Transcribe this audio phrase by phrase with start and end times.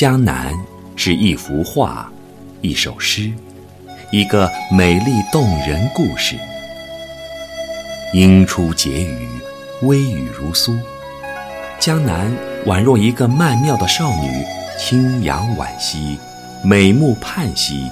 [0.00, 0.58] 江南
[0.96, 2.10] 是一幅画，
[2.62, 3.30] 一首诗，
[4.10, 6.36] 一个美丽动人故事。
[8.14, 9.28] 莺出结语，
[9.82, 10.74] 微雨如酥。
[11.78, 14.42] 江南宛若一个曼妙的少女，
[14.78, 16.18] 轻扬婉兮，
[16.64, 17.86] 美目盼兮，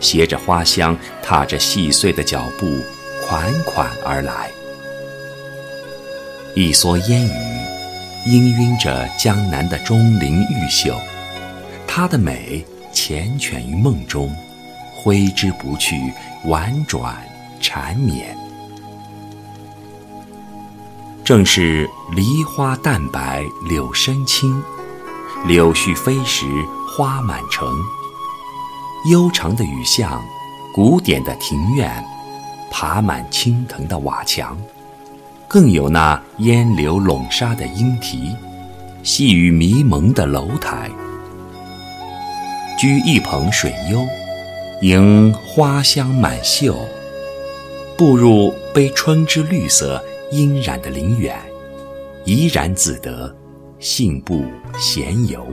[0.00, 2.66] 携着花香，踏着细碎的脚步，
[3.24, 4.50] 款款而来。
[6.56, 7.30] 一蓑烟雨，
[8.26, 11.00] 氤氲着江南的钟灵毓秀。
[11.92, 14.32] 她的美缱绻于梦中，
[14.94, 15.96] 挥之不去，
[16.44, 17.16] 婉转
[17.60, 18.38] 缠绵。
[21.24, 24.62] 正是梨花淡白柳深青，
[25.48, 26.46] 柳絮飞时
[26.86, 27.68] 花满城。
[29.10, 30.22] 悠长的雨巷，
[30.72, 31.92] 古典的庭院，
[32.70, 34.56] 爬满青藤的瓦墙。
[35.48, 38.36] 更有那烟柳笼纱的莺啼，
[39.02, 40.88] 细雨迷蒙的楼台。
[42.80, 44.08] 居一捧水幽，
[44.80, 46.74] 迎花香满袖。
[47.94, 51.38] 步入被春之绿色晕染的林园，
[52.24, 53.36] 怡然自得，
[53.78, 54.46] 信步
[54.78, 55.46] 闲游。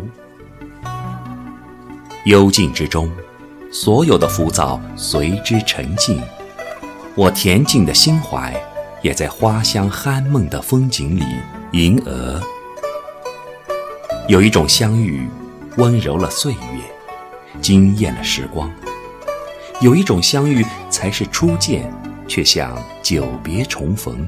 [2.23, 3.11] 幽静之中，
[3.73, 6.22] 所有的浮躁随之沉静。
[7.14, 8.55] 我恬静的心怀。
[9.03, 11.23] 也在花香酣梦的风景里
[11.72, 12.42] 吟额。
[14.28, 15.30] 有一种相遇，
[15.78, 16.58] 温柔了岁月，
[17.62, 18.70] 惊艳了时光；
[19.82, 21.92] 有一种相遇，才是初见，
[22.28, 24.28] 却像久别重逢。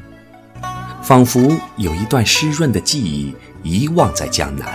[1.02, 4.68] 仿佛有一段湿润的记忆遗忘在江南，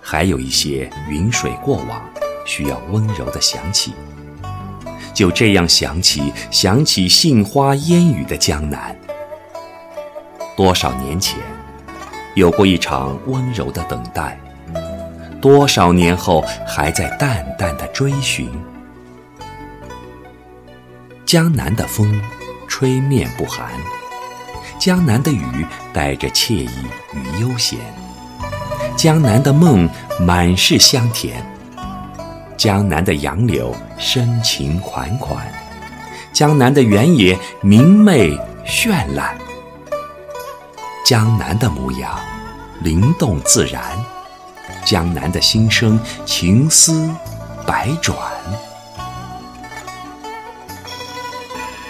[0.00, 2.02] 还有一些云水过往，
[2.46, 3.92] 需要温柔的想起。
[5.12, 8.96] 就这样想起，想起杏花烟雨的江南。
[10.56, 11.38] 多少年前，
[12.34, 14.38] 有过一场温柔的等待；
[15.44, 18.48] 多少年后，还在淡淡的追寻。
[21.26, 22.18] 江南的风，
[22.66, 23.68] 吹面不寒；
[24.78, 26.70] 江南的雨，带着惬意
[27.12, 27.78] 与悠闲；
[28.96, 29.86] 江南的梦，
[30.18, 31.44] 满是香甜。
[32.56, 35.46] 江南的杨柳深情款款，
[36.32, 38.34] 江南的原野明媚
[38.66, 39.36] 绚烂。
[41.04, 42.18] 江南的模样
[42.80, 43.82] 灵动自然，
[44.84, 47.10] 江南的心声情思
[47.66, 48.16] 百转。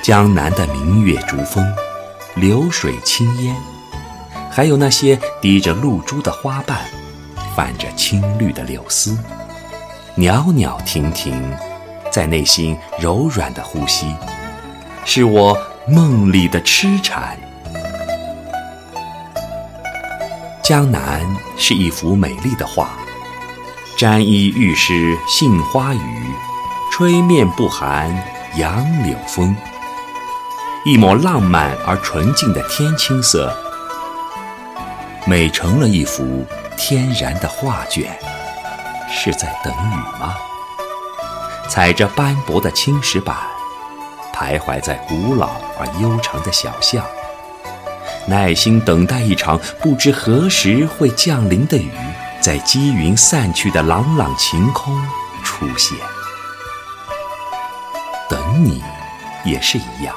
[0.03, 1.67] 江南的明月逐风，
[2.35, 3.57] 流水轻烟，
[4.51, 6.79] 还有那些滴着露珠的花瓣，
[7.57, 9.19] 泛着青绿的柳丝。
[10.15, 11.43] 袅袅婷婷，
[12.13, 14.15] 在内心柔软的呼吸，
[15.05, 15.59] 是我
[15.89, 17.39] 梦里的痴缠。
[20.65, 21.21] 江南
[21.59, 22.97] 是一幅美丽的画，
[23.99, 26.33] 沾衣欲湿杏花雨，
[26.91, 28.11] 吹面不寒
[28.57, 29.55] 杨柳风。
[30.87, 33.55] 一抹浪漫而纯净的天青色，
[35.27, 36.47] 美成了一幅
[36.79, 38.19] 天然的画卷。
[39.11, 40.35] 是在等雨吗？
[41.69, 43.37] 踩着斑驳的青石板，
[44.35, 47.05] 徘徊在古老而悠长的小巷，
[48.27, 51.91] 耐心等待一场不知何时会降临的雨，
[52.41, 54.97] 在积云散去的朗朗晴空
[55.43, 55.97] 出现。
[58.29, 58.83] 等你
[59.45, 60.15] 也是一样，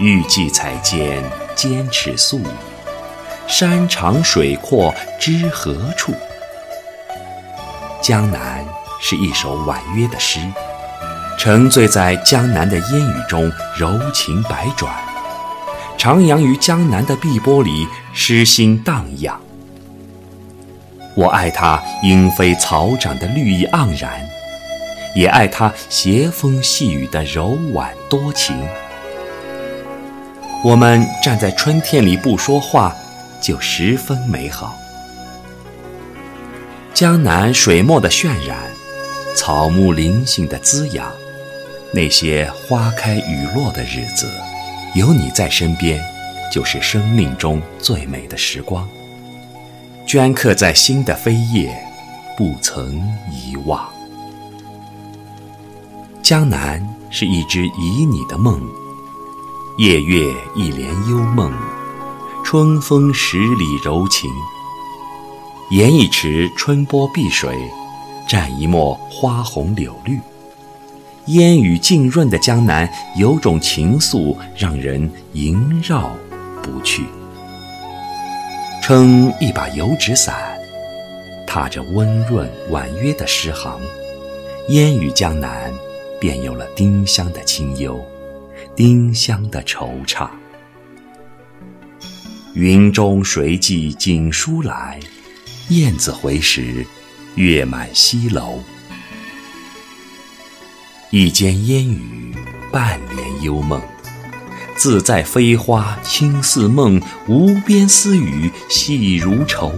[0.00, 1.22] 欲寄彩笺
[1.54, 2.42] 兼尺素，
[3.46, 6.12] 山长水阔知何处？
[8.02, 8.64] 江南
[9.00, 10.40] 是一首婉约的诗，
[11.38, 14.92] 沉醉在江南的烟雨中，柔情百转；
[16.04, 19.40] 徜徉于江南的碧波里，诗心荡漾。
[21.14, 24.20] 我爱它莺飞草长的绿意盎然，
[25.16, 28.54] 也爱它斜风细雨的柔婉多情。
[30.62, 32.94] 我们站在春天里不说话，
[33.40, 34.76] 就十分美好。
[36.92, 38.58] 江南水墨的渲染，
[39.34, 41.10] 草木灵性的滋养，
[41.92, 44.28] 那些花开雨落的日子，
[44.94, 46.00] 有你在身边，
[46.52, 48.88] 就是生命中最美的时光。
[50.06, 51.76] 镌刻在心的扉页，
[52.36, 52.96] 不曾
[53.28, 53.88] 遗忘。
[56.22, 56.80] 江南
[57.10, 58.62] 是一只旖旎的梦，
[59.78, 61.52] 夜月一帘幽梦，
[62.44, 64.30] 春风十里柔情。
[65.70, 67.68] 沿一池春波碧水，
[68.28, 70.20] 蘸一抹花红柳绿，
[71.28, 72.86] 烟雨浸润的江南，
[73.16, 76.14] 有种情愫让人萦绕
[76.62, 77.04] 不去。
[78.82, 80.36] 撑一把油纸伞，
[81.46, 83.80] 踏着温润婉约的诗行，
[84.68, 85.72] 烟雨江南，
[86.20, 87.98] 便有了丁香的清幽，
[88.76, 90.28] 丁香的惆怅。
[92.52, 95.00] 云中谁寄锦书来？
[95.70, 96.84] 雁字回时，
[97.36, 98.58] 月满西楼。
[101.16, 102.34] 一间烟雨，
[102.72, 103.80] 半帘幽梦。
[104.74, 109.72] 自在飞花轻似梦，无边丝雨细如愁。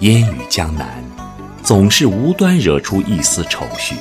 [0.00, 1.00] 烟雨江南，
[1.62, 3.94] 总是无端惹出一丝愁绪。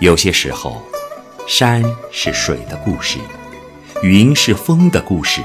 [0.00, 0.82] 有些时候，
[1.46, 3.20] 山是水的故事，
[4.02, 5.42] 云是风的故事；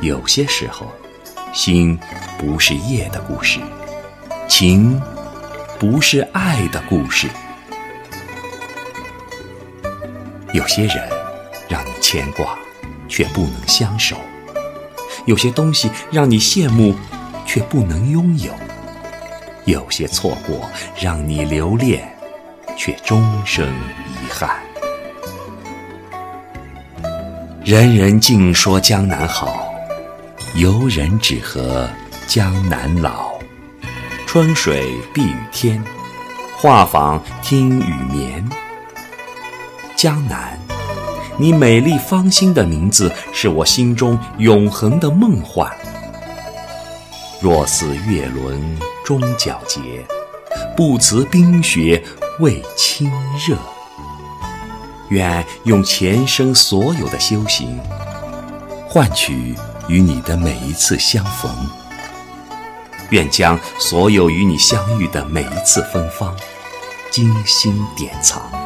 [0.00, 0.90] 有些时候，
[1.52, 1.96] 心
[2.36, 3.60] 不是夜的故事，
[4.48, 5.00] 情
[5.78, 7.28] 不是爱的故事。
[10.58, 11.08] 有些人
[11.68, 12.58] 让你牵挂，
[13.08, 14.16] 却不能相守；
[15.24, 16.96] 有些东西让你羡慕，
[17.46, 18.50] 却不能拥有；
[19.66, 20.68] 有些错过
[21.00, 22.12] 让你留恋，
[22.76, 24.50] 却终生遗憾。
[27.64, 29.72] 人人尽说江南好，
[30.56, 31.88] 游人只合
[32.26, 33.30] 江南老。
[34.26, 35.80] 春水碧雨天，
[36.56, 38.44] 画舫听雨眠。
[39.98, 40.56] 江南，
[41.36, 45.68] 你美丽芳心的名字是我心中永恒的梦幻。
[47.40, 50.06] 若似月轮终皎洁，
[50.76, 52.00] 不辞冰雪
[52.38, 53.10] 为亲
[53.44, 53.56] 热。
[55.08, 57.80] 愿用前生所有的修行，
[58.86, 59.56] 换取
[59.88, 61.50] 与你的每一次相逢。
[63.10, 66.36] 愿将所有与你相遇的每一次芬芳，
[67.10, 68.57] 精心典藏。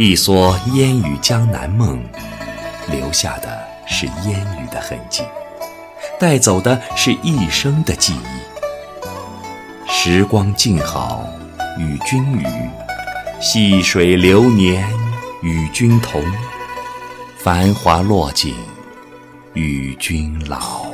[0.00, 2.02] 一蓑烟雨江南梦，
[2.90, 5.22] 留下的是烟雨的痕迹，
[6.18, 9.90] 带走的是一生的记忆。
[9.92, 11.28] 时光静好，
[11.78, 12.46] 与君语；
[13.42, 14.88] 细水流年，
[15.42, 16.24] 与君同。
[17.36, 18.54] 繁华落尽，
[19.52, 20.86] 与君老。